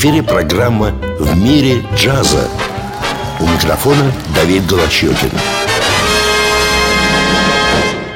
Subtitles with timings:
[0.00, 2.48] эфире программа «В мире джаза».
[3.38, 5.30] У микрофона Давид Голощекин.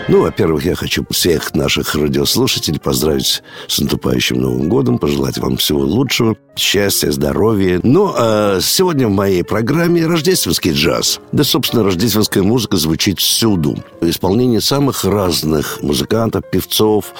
[0.06, 5.80] Ну, во-первых, я хочу всех наших радиослушателей поздравить с наступающим Новым годом, пожелать вам всего
[5.80, 7.80] лучшего, счастья, здоровья.
[7.82, 11.20] Ну, а сегодня в моей программе рождественский джаз.
[11.32, 13.82] Да, собственно, рождественская музыка звучит всюду.
[14.02, 17.14] Исполнение самых разных музыкантов, певцов,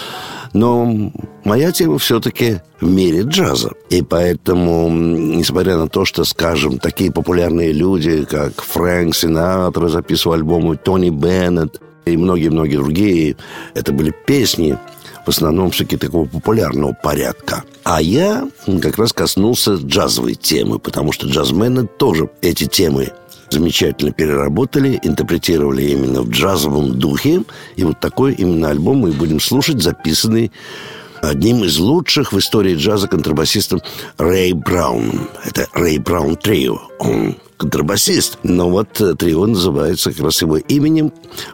[0.53, 1.11] но
[1.43, 3.73] моя тема все-таки в мире джаза.
[3.89, 10.77] И поэтому, несмотря на то, что, скажем, такие популярные люди, как Фрэнк Синатра записывал альбомы
[10.77, 13.37] Тони Беннет, и многие-многие другие.
[13.75, 14.79] Это были песни,
[15.25, 17.65] в основном все-таки такого популярного порядка.
[17.83, 18.49] А я
[18.83, 23.13] как раз коснулся джазовой темы, потому что джазмены тоже эти темы
[23.51, 27.45] замечательно переработали, интерпретировали именно в джазовом духе.
[27.77, 30.51] И вот такой именно альбом мы будем слушать, записанный
[31.23, 33.81] одним из лучших в истории джаза контрабасистом
[34.19, 35.29] Рэй Браун.
[35.45, 36.81] Это Рэй Браун Трио.
[36.99, 38.39] Он контрабасист.
[38.43, 41.13] Но вот э, трио называется как раз его именем,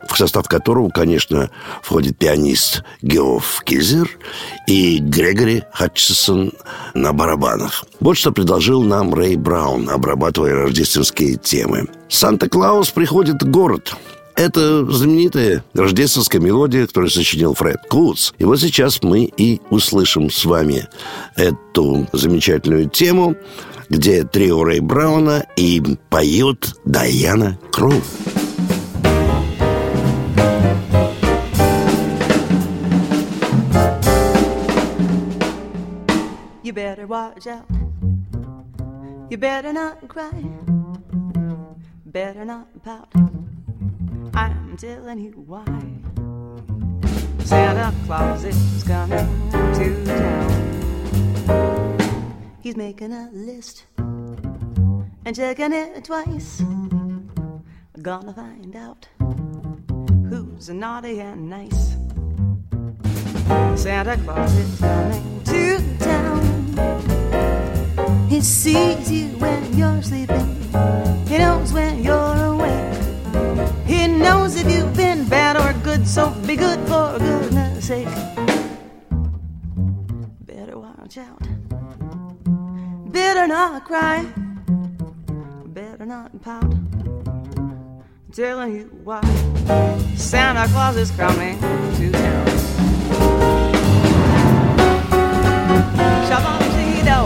[0.09, 1.51] в состав которого, конечно,
[1.83, 4.11] входит пианист Геоф Кизер
[4.67, 6.53] и Грегори Хатчисон
[6.95, 7.85] на барабанах.
[8.01, 11.87] Вот что предложил нам Рэй Браун, обрабатывая рождественские темы.
[12.09, 13.95] «Санта-Клаус приходит в город»,
[14.41, 18.33] это знаменитая рождественская мелодия, которую сочинил Фред Клуц.
[18.39, 20.89] И вот сейчас мы и услышим с вами
[21.37, 23.37] эту замечательную тему,
[23.91, 27.93] где трио Рэй Брауна и поет Дайана Кроу.
[36.63, 37.67] You better watch out.
[39.29, 40.31] You better not cry.
[42.07, 43.09] Better not pout.
[44.35, 45.65] I'm telling you why.
[47.45, 50.51] Santa Claus is coming to town.
[52.61, 56.63] He's making a list and checking it twice.
[58.01, 59.09] Gonna find out
[60.29, 61.97] who's naughty and nice.
[63.75, 66.41] Santa Claus is coming to town.
[68.29, 70.57] He sees you when you're sleeping.
[71.27, 72.50] He knows when you're awake.
[74.21, 78.09] Knows if you've been bad or good, so be good for goodness sake.
[80.45, 81.43] Better watch out.
[83.11, 84.27] Better not cry.
[85.67, 86.63] Better not pout.
[86.63, 89.23] I'm telling you why.
[90.17, 92.47] Santa Claus is coming to town.
[96.29, 97.21] Shabam-dee-do.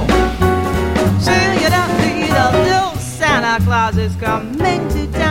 [1.27, 3.01] See-you-do-dee-do.
[3.01, 5.24] Santa Claus is coming to town.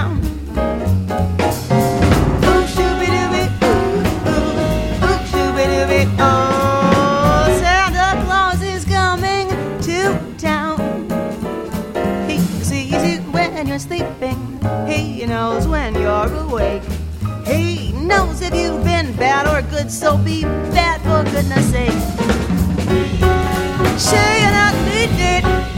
[18.44, 21.92] If you've been bad or good, so be bad for goodness sake.
[23.98, 25.73] Say you're not needed.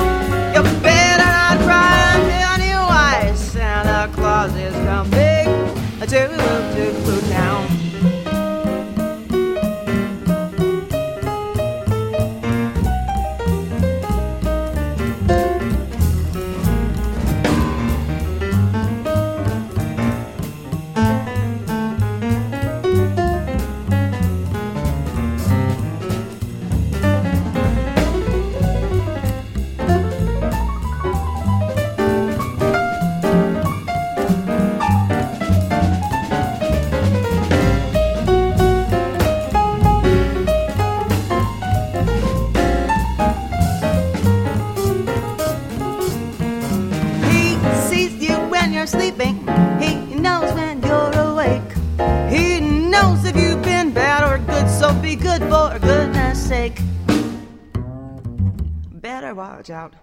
[59.66, 59.96] Watch out.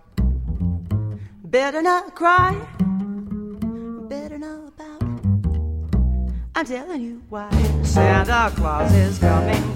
[1.45, 2.53] Better not cry.
[4.09, 5.03] Better not pout.
[6.55, 7.51] I'm telling you why.
[7.83, 9.72] Santa Claus is coming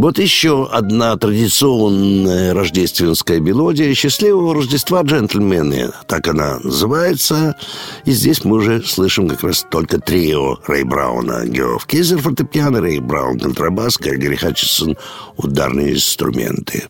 [0.00, 5.90] Вот еще одна традиционная рождественская мелодия «Счастливого Рождества, джентльмены».
[6.06, 7.54] Так она называется.
[8.06, 11.44] И здесь мы уже слышим как раз только трио Рэй Брауна.
[11.44, 14.96] Геоф Кизер, фортепиано, Рэй Браун, контрабас, Грегори Хатчинсон,
[15.36, 16.88] ударные инструменты.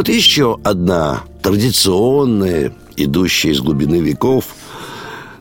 [0.00, 4.46] Вот еще одна традиционная, идущая из глубины веков,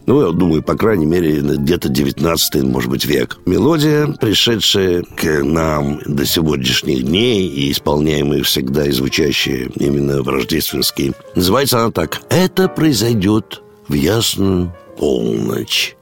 [0.05, 3.37] ну, я думаю, по крайней мере, где-то 19 может быть, век.
[3.45, 11.13] Мелодия, пришедшая к нам до сегодняшних дней и исполняемая всегда и звучащая именно в рождественский.
[11.35, 15.95] Называется она так «Это произойдет в ясную полночь».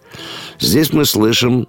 [0.60, 1.68] Здесь мы слышим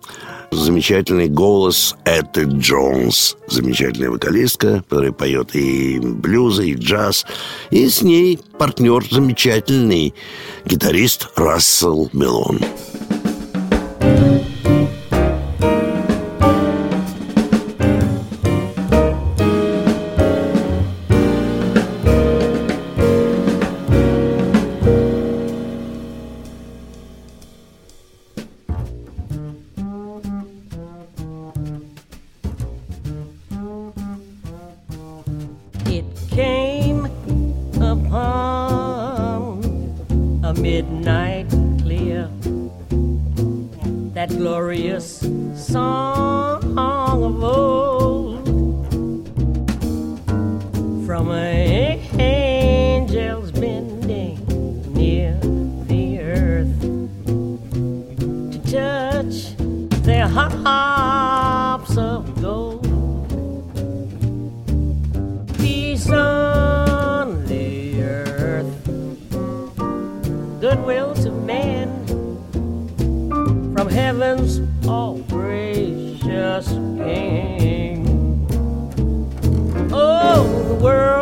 [0.51, 7.27] замечательный голос Этты Джонс, замечательная вокалистка, которая поет и блюзы, и джаз.
[7.71, 10.15] И с ней партнер замечательный,
[10.65, 12.61] гитарист Рассел Мелон.
[41.19, 41.51] night
[41.83, 42.23] clear.
[44.17, 45.07] That glorious
[45.55, 48.47] song of old
[51.07, 51.78] from a
[80.89, 81.18] world.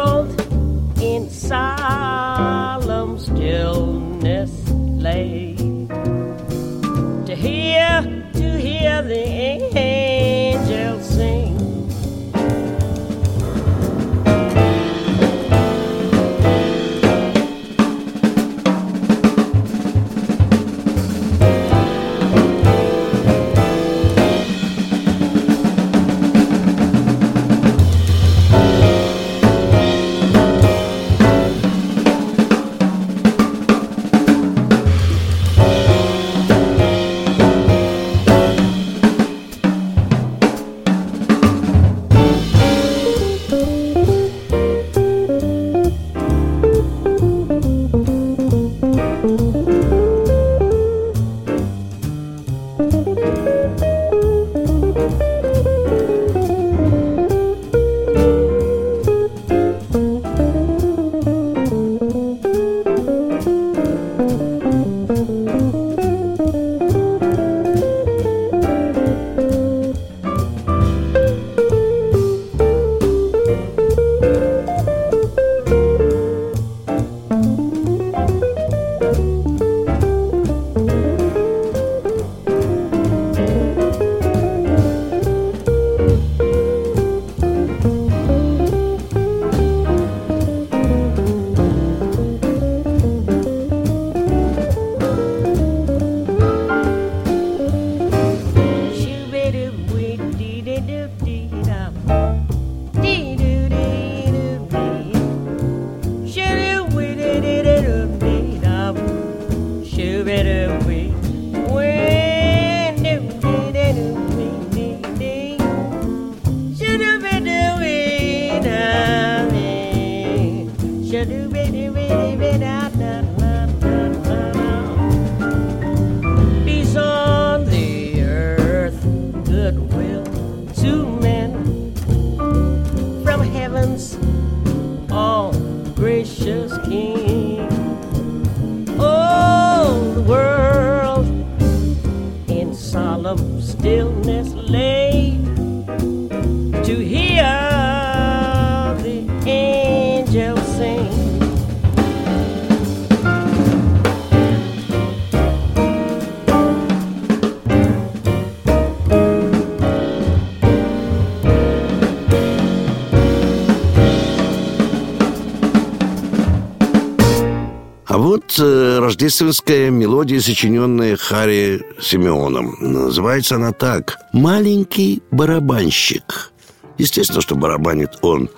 [168.59, 172.77] Рождественская мелодия, сочиненная Харри Симеоном.
[172.81, 176.53] Называется она так «Маленький барабанщик».
[176.99, 178.49] Естественно, что барабанит он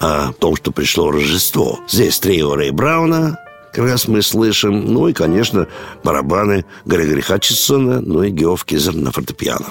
[0.00, 1.80] о том, что пришло Рождество.
[1.88, 3.38] Здесь трио Рэй Брауна,
[3.72, 4.86] как раз мы слышим.
[4.92, 5.66] Ну и, конечно,
[6.04, 9.66] барабаны Грегори Хатчинсона, ну и Геоф Кизер на фортепиано.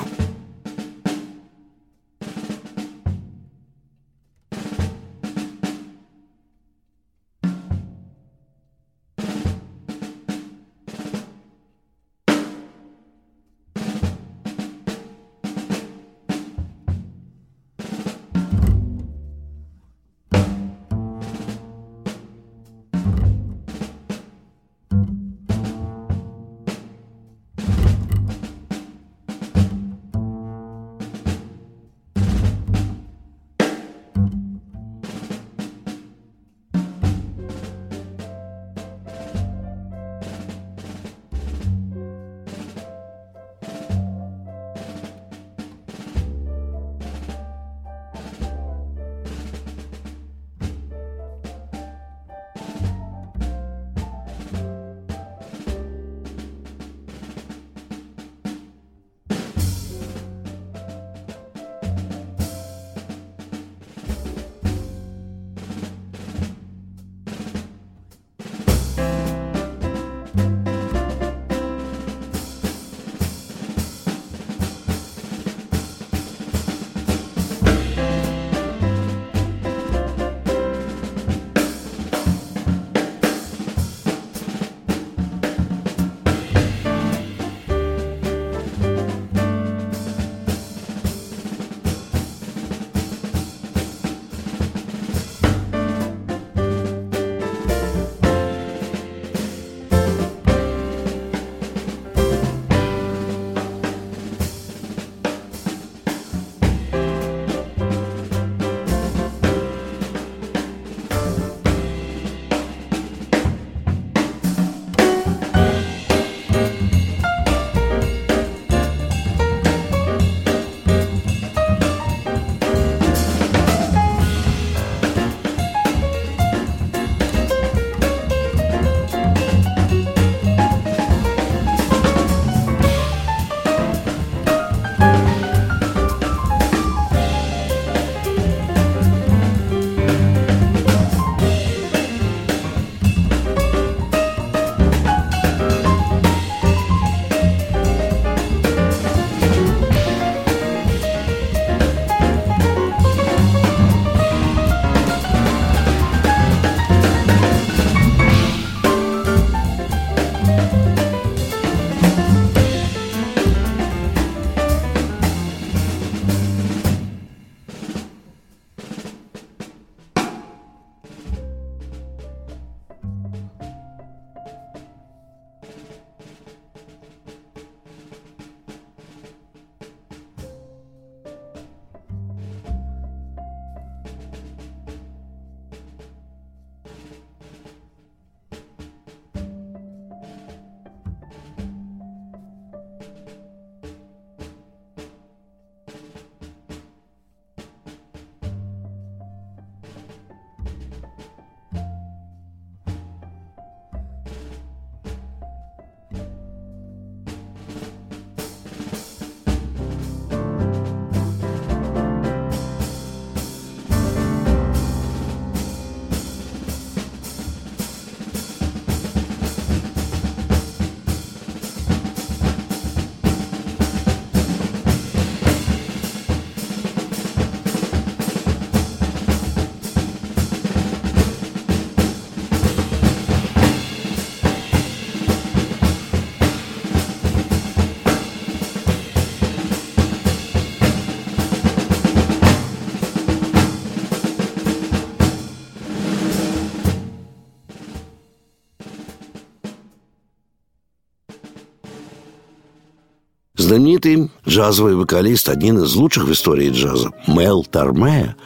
[253.68, 258.38] Знаменитый джазовый вокалист, один из лучших в истории джаза, Мел Тарме,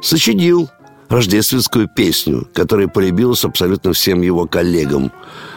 [0.00, 0.70] сочинил
[1.10, 5.12] рождественскую песню, которая полюбилась абсолютно всем его коллегам,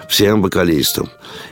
[0.10, 1.08] всем вокалистам.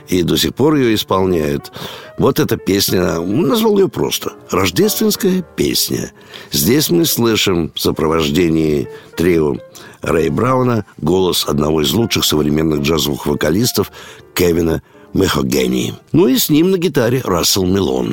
[0.08, 1.72] И до сих пор ее исполняют.
[2.18, 6.12] Вот эта песня, назвал ее просто «Рождественская песня».
[6.52, 9.56] Здесь мы слышим в сопровождении трио
[10.02, 13.90] Рэй Брауна голос одного из лучших современных джазовых вокалистов
[14.34, 14.82] Кевина
[15.14, 15.94] Мехогени.
[16.12, 18.12] Ну и с ним на гитаре Рассел Милон.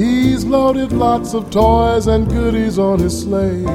[0.00, 3.66] He's loaded lots of toys and goodies on his sleigh.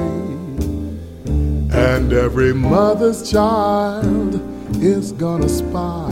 [1.72, 4.42] And every mother's child
[4.82, 6.10] is gonna spy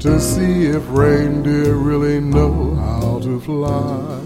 [0.00, 4.20] to see if reindeer really know how to fly.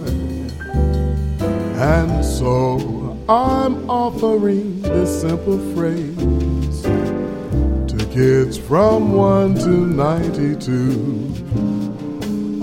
[1.79, 11.72] And so I'm offering this simple phrase to kids from 1 to 92.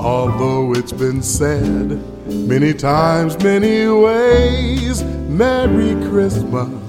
[0.02, 1.90] Although it's been said
[2.26, 6.89] many times, many ways, Merry Christmas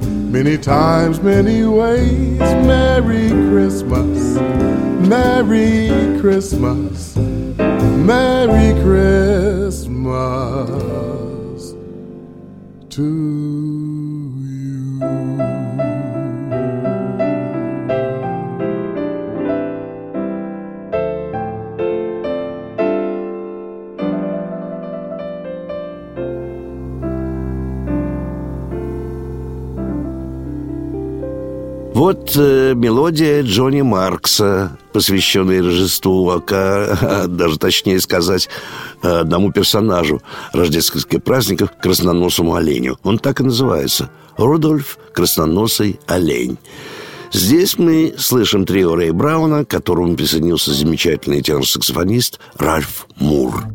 [0.31, 2.39] Many times, many ways.
[2.39, 4.37] Merry Christmas,
[5.05, 5.89] Merry
[6.21, 9.91] Christmas, Merry Christmas
[12.91, 13.40] to
[32.75, 38.49] Мелодия Джонни Маркса, посвященная Рождеству, а, даже точнее сказать,
[39.01, 40.21] одному персонажу
[40.53, 42.97] рождественских праздников, красноносому оленю.
[43.03, 46.57] Он так и называется– Рудольф Красноносый олень.
[47.31, 53.65] Здесь мы слышим трио Рэй Брауна, к которому присоединился замечательный тенор-саксофонист Ральф Мур.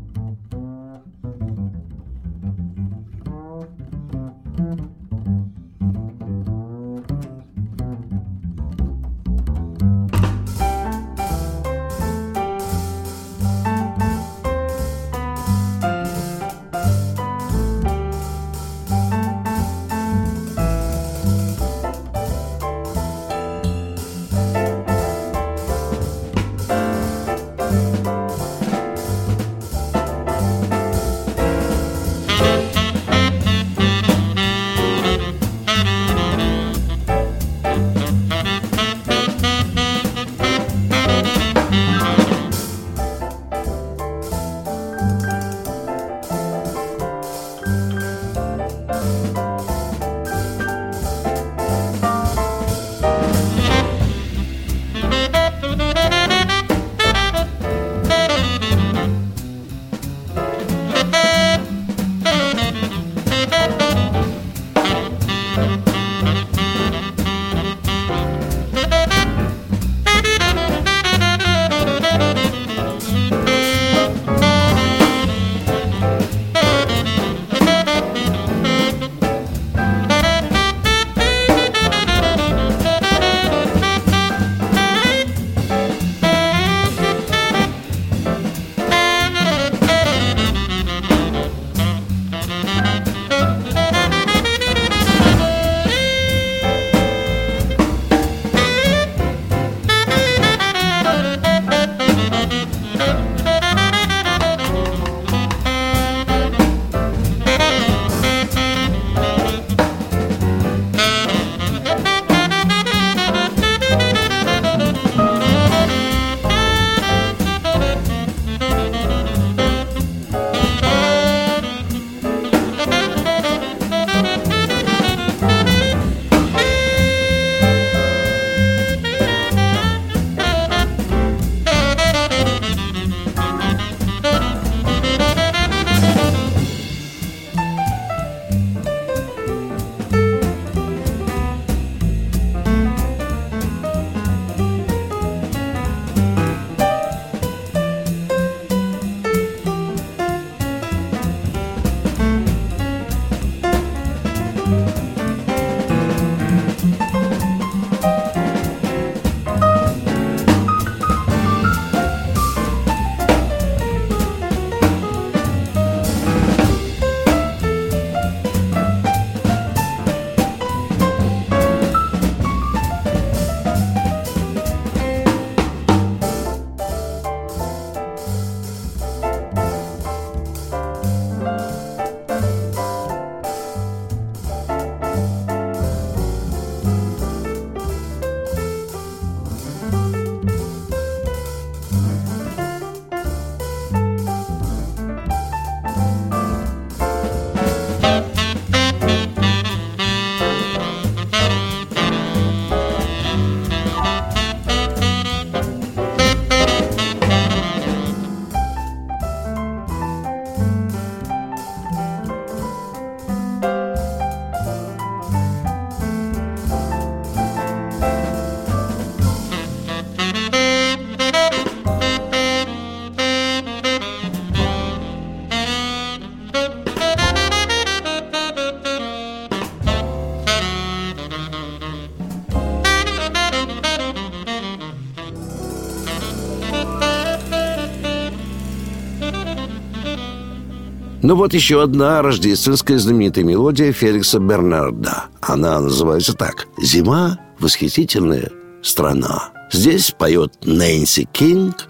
[241.26, 245.24] Ну вот еще одна рождественская знаменитая мелодия Феликса Бернарда.
[245.40, 246.68] Она называется так.
[246.80, 249.50] «Зима– восхитительная страна».
[249.72, 251.88] Здесь поет Нэнси Кинг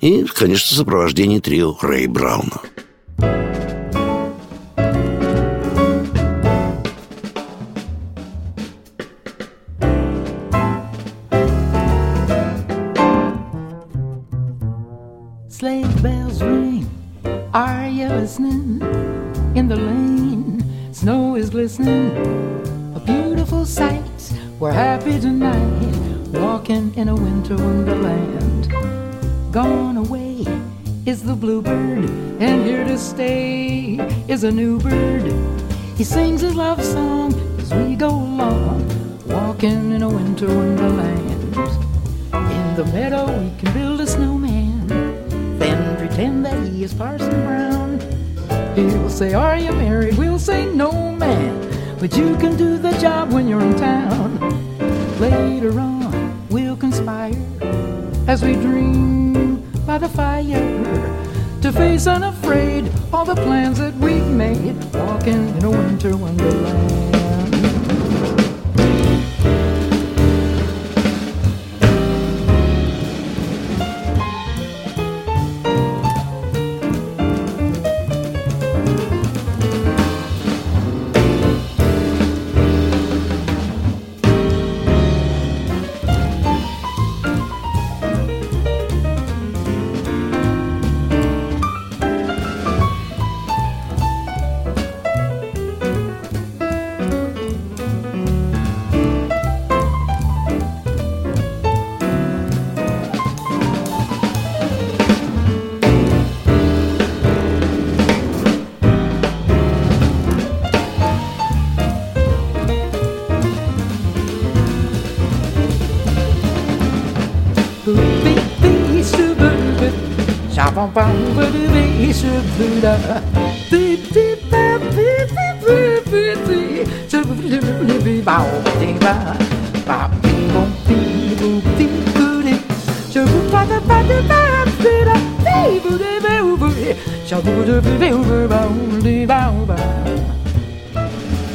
[0.00, 2.60] и, конечно, сопровождение трио Рэй Брауна.
[28.02, 29.52] Wonderland.
[29.52, 30.46] Gone away
[31.06, 32.08] is the bluebird,
[32.40, 35.32] and here to stay is a new bird.
[35.96, 38.88] He sings his love song as we go along,
[39.26, 41.56] walking in a winter wonderland.
[42.32, 44.86] In the meadow, we can build a snowman,
[45.58, 48.00] then pretend that he is Parson Brown.
[48.74, 50.16] He'll say, Are you married?
[50.16, 51.68] We'll say, No, man.
[52.00, 54.40] But you can do the job when you're in town.
[55.20, 57.61] Later on, we'll conspire
[58.32, 60.42] as we dream by the fire
[61.60, 67.11] to face unafraid all the plans that we've made, walking in a winter wonderland.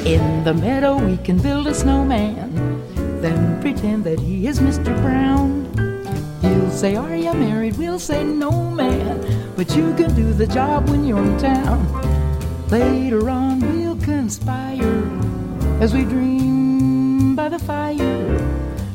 [0.05, 2.55] In the meadow, we can build a snowman,
[3.19, 4.95] then pretend that he is Mr.
[5.01, 5.66] Brown.
[6.47, 7.77] He'll say, Are you married?
[7.77, 9.53] We'll say, No, man.
[9.55, 11.79] But you can do the job when you're in town.
[12.69, 15.03] Later on, we'll conspire
[15.81, 18.37] as we dream by the fire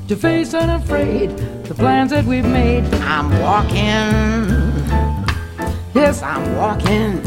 [0.09, 1.31] to face unafraid
[1.65, 2.85] the plans that we've made.
[3.03, 4.13] I'm walking.
[5.95, 7.23] Yes, I'm walking.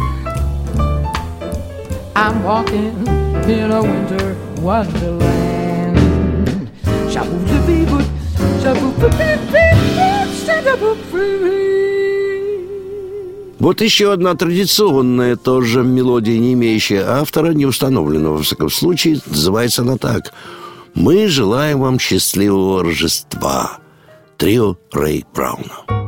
[2.15, 3.07] I'm walking
[3.49, 5.97] in a winter wonderland.
[7.11, 8.01] Shaboo-boo-bee-bee-boo,
[8.61, 9.64] shaboo-boo-bee-bee.
[13.59, 19.81] Вот еще одна традиционная тоже мелодия, не имеющая автора, не установленного, во всяком случае, называется
[19.81, 20.33] она так.
[20.93, 23.79] «Мы желаем вам счастливого Рождества».
[24.37, 26.04] Трио Рэй Брауна.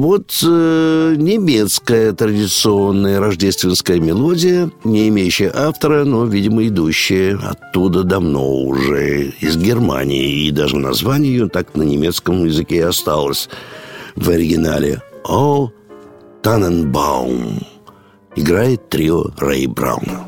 [0.00, 9.32] Вот э, немецкая традиционная рождественская мелодия, не имеющая автора, но, видимо, идущая оттуда давно уже,
[9.40, 10.46] из Германии.
[10.46, 13.48] И даже название ее так на немецком языке и осталось
[14.16, 15.02] в оригинале.
[15.24, 15.70] «О
[16.42, 17.60] Таненбаум»
[18.36, 20.24] играет трио Рэй Брауна.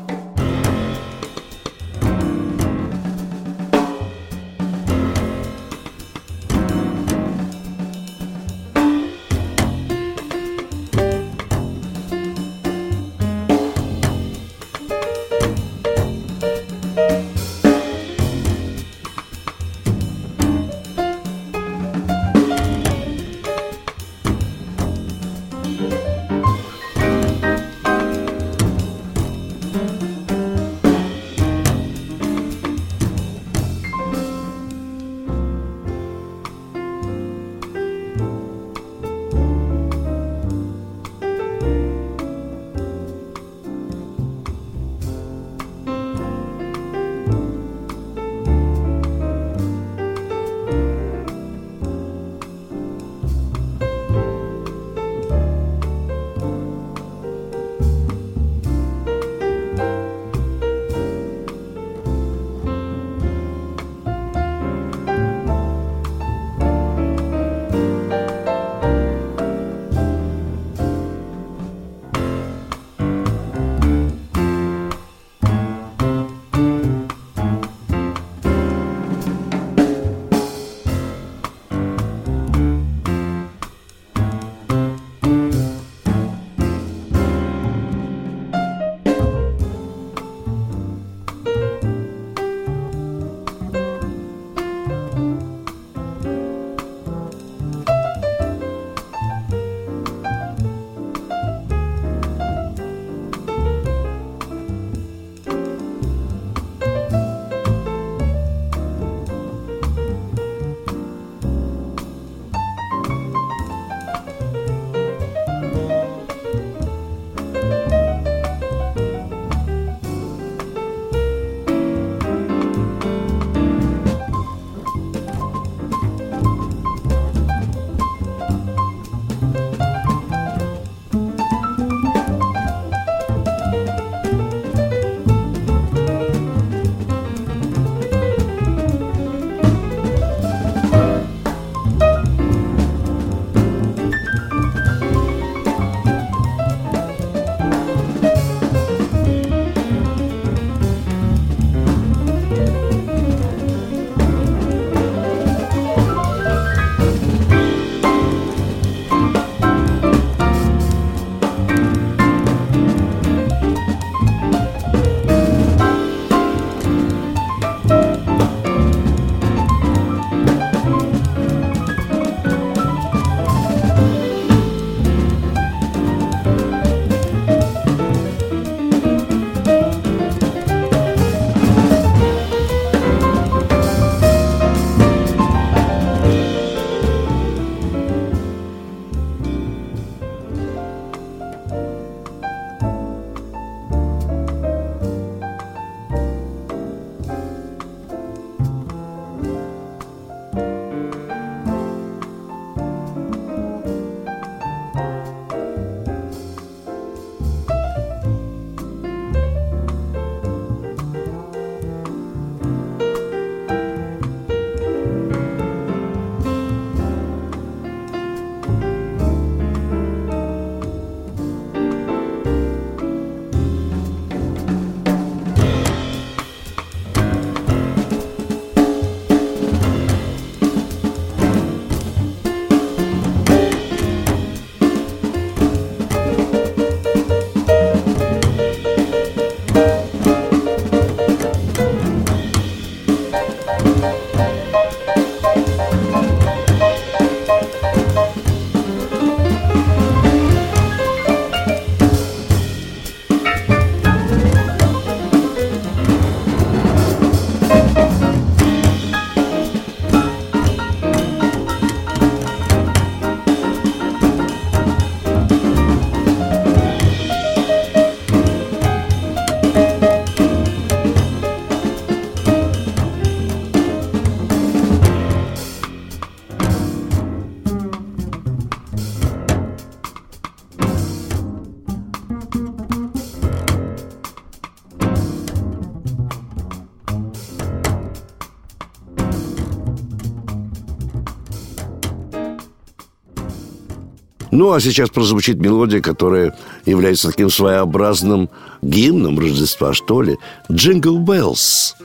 [294.63, 298.49] Ну, а сейчас прозвучит мелодия, которая является таким своеобразным
[298.81, 300.37] гимном Рождества, что ли.
[300.71, 301.95] «Jingle Bells».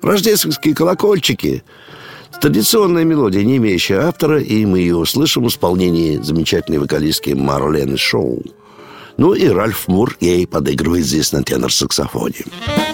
[0.00, 1.62] Рождественские колокольчики.
[2.40, 8.42] Традиционная мелодия, не имеющая автора, и мы ее услышим в исполнении замечательной вокалистки Марлены Шоу.
[9.18, 12.46] Ну и Ральф Мур ей подыгрывает здесь на тенор-саксофоне.
[12.46, 12.87] Jingle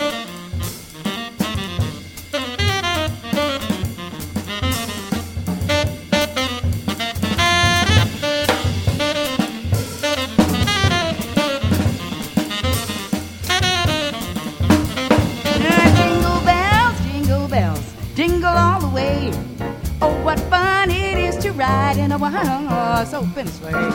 [23.14, 23.93] so bent, Larry.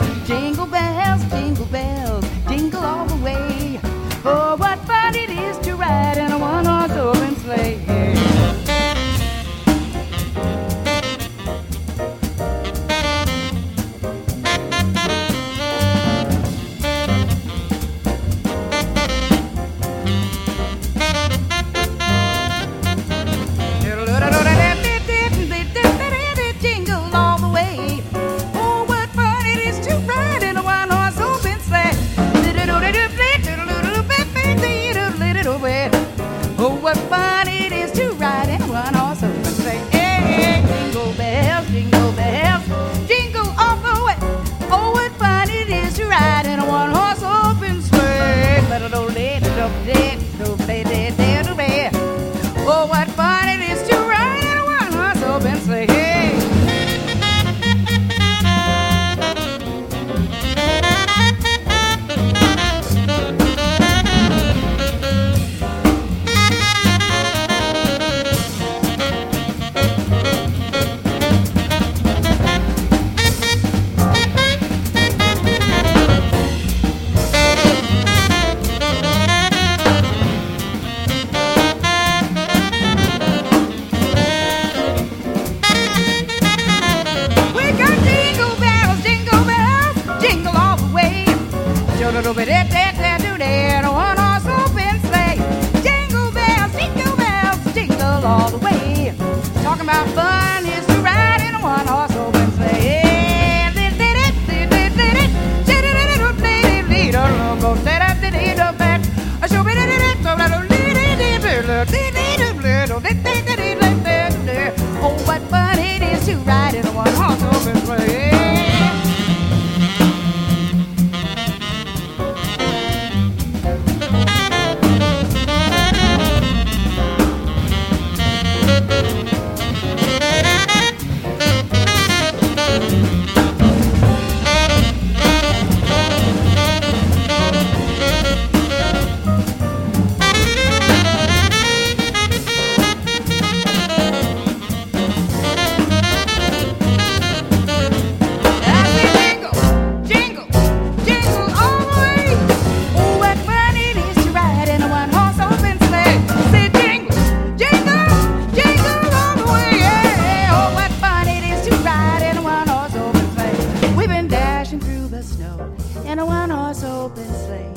[166.84, 167.72] Open sleigh.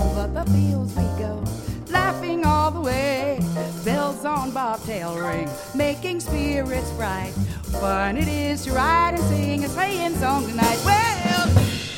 [0.00, 1.42] Over the fields we go,
[1.90, 3.40] laughing all the way.
[3.84, 7.32] Bells on bobtail ring, making spirits bright.
[7.80, 10.80] Fun it is to ride and sing a sleighing song tonight.
[10.84, 11.91] Well.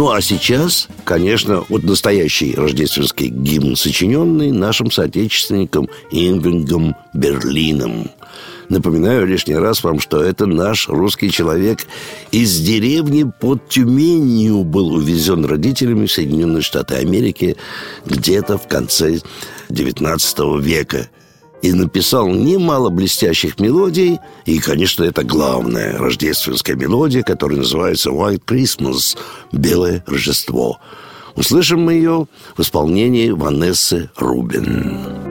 [0.00, 8.10] Ну а сейчас, конечно, вот настоящий рождественский гимн, сочиненный нашим соотечественником Ингвингом Берлином.
[8.70, 11.80] Напоминаю лишний раз вам, что это наш русский человек
[12.32, 17.58] из деревни под Тюменью был увезен родителями в Соединенные Штаты Америки
[18.06, 19.20] где-то в конце
[19.68, 21.10] XIX века
[21.62, 24.18] и написал немало блестящих мелодий.
[24.46, 29.16] И, конечно, это главная рождественская мелодия, которая называется «White Christmas»–
[29.52, 30.78] «Белое Рождество».
[31.36, 35.29] Услышим мы ее в исполнении Ванессы Рубин.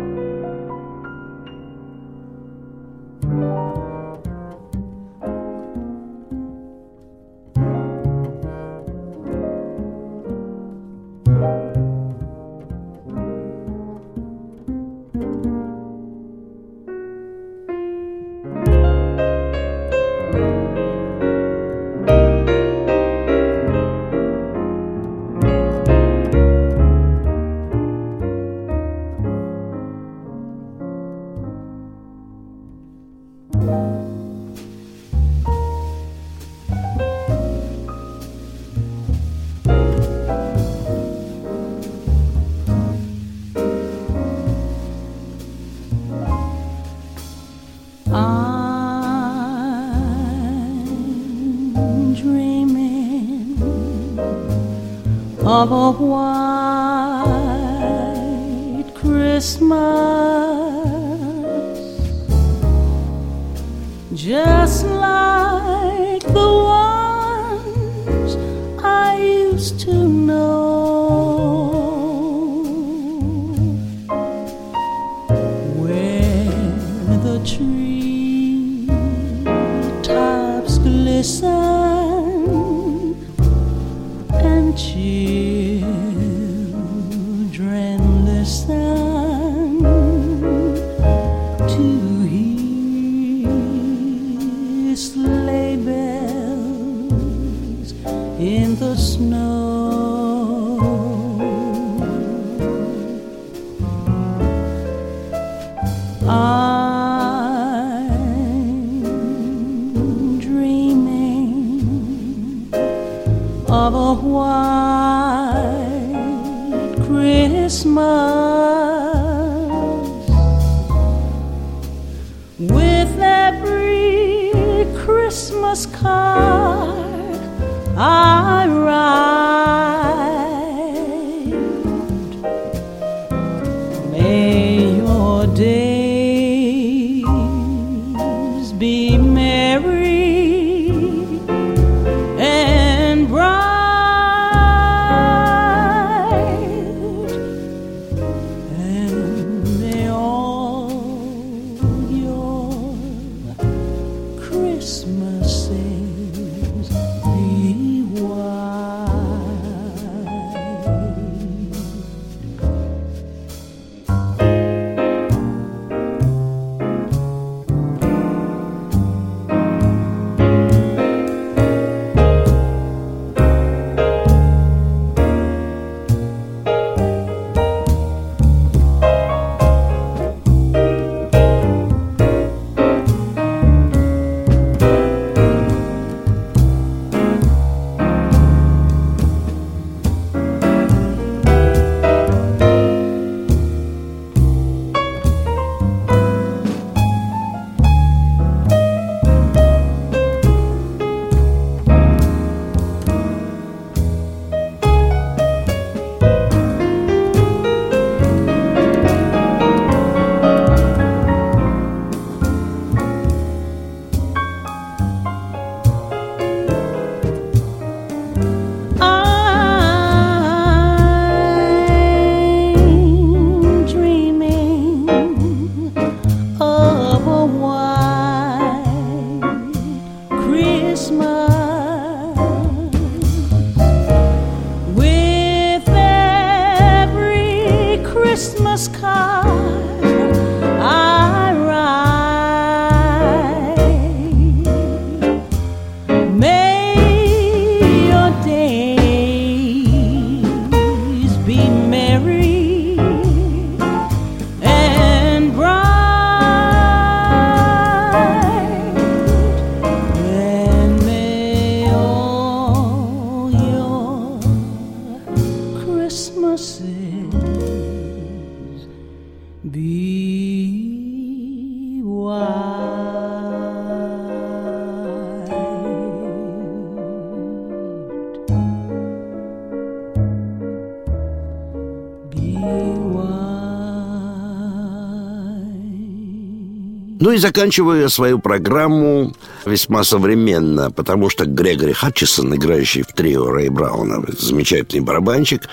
[287.30, 293.52] Ну и заканчиваю я свою программу весьма современно, потому что Грегори Хатчисон, играющий в трио
[293.52, 295.70] Рэй Брауна, замечательный барабанщик,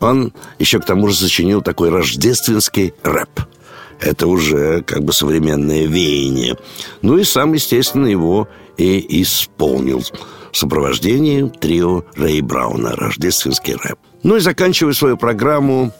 [0.00, 3.30] он еще к тому же сочинил такой рождественский рэп.
[4.00, 6.56] Это уже как бы современное веяние.
[7.02, 10.02] Ну и сам, естественно, его и исполнил
[10.50, 14.00] в сопровождении трио Рэй Брауна «Рождественский рэп».
[14.24, 15.92] Ну и заканчиваю свою программу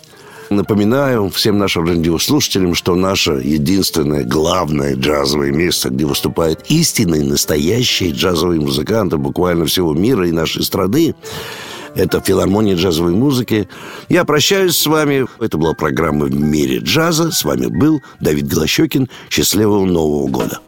[0.50, 8.60] Напоминаю всем нашим радиослушателям, что наше единственное, главное джазовое место, где выступают истинные, настоящие джазовые
[8.60, 11.14] музыканты буквально всего мира и нашей страны,
[11.94, 13.68] это филармония джазовой музыки.
[14.08, 15.26] Я прощаюсь с вами.
[15.38, 17.30] Это была программа «В мире джаза».
[17.30, 19.08] С вами был Давид Голощекин.
[19.28, 20.60] Счастливого Нового года.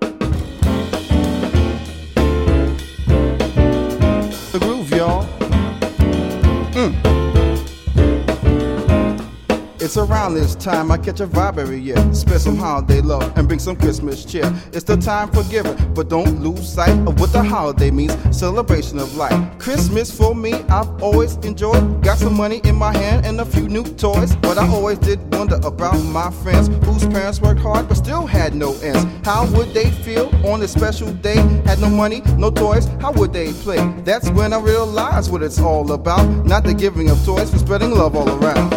[9.93, 11.99] It's around this time I catch a vibe every year.
[12.15, 14.51] Spread some holiday love and bring some Christmas cheer.
[14.73, 18.15] It's the time for giving, but don't lose sight of what the holiday means.
[18.35, 19.39] Celebration of life.
[19.59, 22.03] Christmas for me, I've always enjoyed.
[22.03, 24.35] Got some money in my hand and a few new toys.
[24.37, 28.55] But I always did wonder about my friends whose parents worked hard but still had
[28.55, 29.05] no ends.
[29.27, 31.37] How would they feel on this special day?
[31.67, 33.87] Had no money, no toys, how would they play?
[34.07, 36.47] That's when I realized what it's all about.
[36.47, 38.73] Not the giving of toys, but spreading love all around.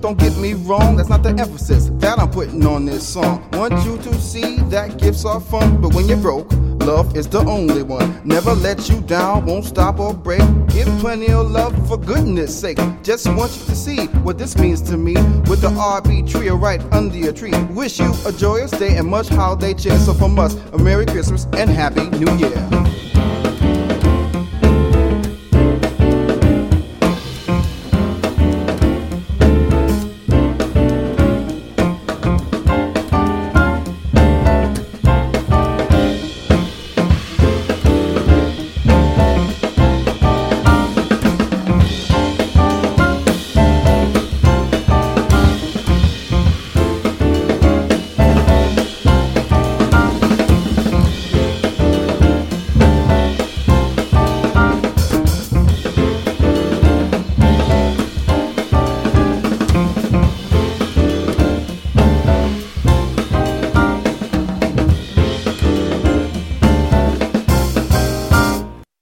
[0.00, 0.96] But don't get me wrong.
[0.96, 3.48] That's not the emphasis that I'm putting on this song.
[3.52, 6.50] Want you to see that gifts are fun, but when you're broke,
[6.84, 8.20] love is the only one.
[8.24, 10.42] Never let you down, won't stop or break.
[10.68, 12.78] Give plenty of love for goodness sake.
[13.02, 15.14] Just want you to see what this means to me.
[15.48, 17.52] With the RB trio right under your tree.
[17.70, 19.98] Wish you a joyous day and much holiday cheer.
[19.98, 23.09] So from us, a Merry Christmas and Happy New Year.